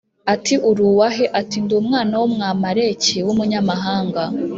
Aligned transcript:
ati 0.33 0.53
“Uri 0.69 0.81
uwa 0.91 1.07
he?” 1.15 1.25
Ati 1.39 1.57
“Ndi 1.63 1.73
umwana 1.81 2.13
w’Umwamaleki 2.21 3.17
w’umunyamahanga” 3.25 4.21